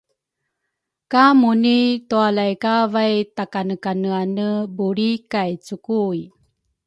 [1.11, 1.77] Ka Muni
[2.09, 6.21] tualay kavay takanekaneane bulri kay cukui.